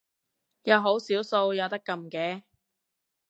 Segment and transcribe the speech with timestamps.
[0.63, 2.41] 有好少數有得撳嘅